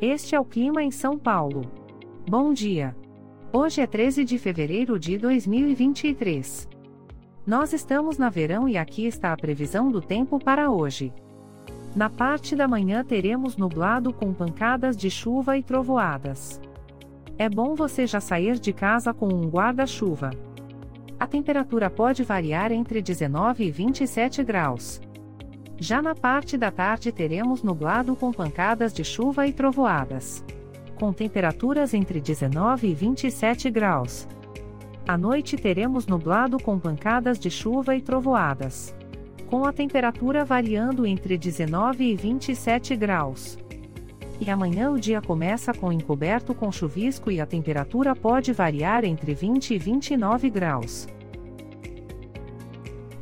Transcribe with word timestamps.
Este 0.00 0.34
é 0.34 0.40
o 0.40 0.44
clima 0.44 0.82
em 0.82 0.90
São 0.90 1.18
Paulo. 1.18 1.62
Bom 2.28 2.52
dia. 2.52 2.94
Hoje 3.50 3.80
é 3.80 3.86
13 3.86 4.26
de 4.26 4.36
fevereiro 4.38 4.98
de 4.98 5.16
2023. 5.16 6.68
Nós 7.46 7.72
estamos 7.72 8.18
na 8.18 8.28
verão 8.28 8.68
e 8.68 8.76
aqui 8.76 9.06
está 9.06 9.32
a 9.32 9.36
previsão 9.38 9.90
do 9.90 10.02
tempo 10.02 10.38
para 10.38 10.70
hoje. 10.70 11.14
Na 11.94 12.10
parte 12.10 12.54
da 12.54 12.68
manhã 12.68 13.02
teremos 13.02 13.56
nublado 13.56 14.12
com 14.12 14.34
pancadas 14.34 14.94
de 14.98 15.08
chuva 15.08 15.56
e 15.56 15.62
trovoadas. 15.62 16.60
É 17.38 17.48
bom 17.48 17.74
você 17.74 18.06
já 18.06 18.20
sair 18.20 18.58
de 18.58 18.74
casa 18.74 19.14
com 19.14 19.28
um 19.28 19.48
guarda-chuva. 19.48 20.28
A 21.18 21.26
temperatura 21.26 21.88
pode 21.88 22.22
variar 22.22 22.70
entre 22.70 23.00
19 23.00 23.64
e 23.64 23.70
27 23.70 24.44
graus. 24.44 25.00
Já 25.78 26.00
na 26.00 26.14
parte 26.14 26.56
da 26.56 26.70
tarde 26.70 27.12
teremos 27.12 27.62
nublado 27.62 28.16
com 28.16 28.32
pancadas 28.32 28.94
de 28.94 29.04
chuva 29.04 29.46
e 29.46 29.52
trovoadas. 29.52 30.42
Com 30.98 31.12
temperaturas 31.12 31.92
entre 31.92 32.18
19 32.18 32.88
e 32.88 32.94
27 32.94 33.70
graus. 33.70 34.26
À 35.06 35.18
noite 35.18 35.56
teremos 35.56 36.06
nublado 36.06 36.58
com 36.58 36.78
pancadas 36.78 37.38
de 37.38 37.50
chuva 37.50 37.94
e 37.94 38.00
trovoadas. 38.00 38.94
Com 39.48 39.66
a 39.66 39.72
temperatura 39.72 40.46
variando 40.46 41.06
entre 41.06 41.36
19 41.36 42.04
e 42.04 42.16
27 42.16 42.96
graus. 42.96 43.58
E 44.40 44.50
amanhã 44.50 44.90
o 44.90 44.98
dia 44.98 45.20
começa 45.20 45.74
com 45.74 45.92
encoberto 45.92 46.54
com 46.54 46.72
chuvisco 46.72 47.30
e 47.30 47.38
a 47.38 47.46
temperatura 47.46 48.16
pode 48.16 48.52
variar 48.52 49.04
entre 49.04 49.34
20 49.34 49.74
e 49.74 49.78
29 49.78 50.48
graus. 50.48 51.06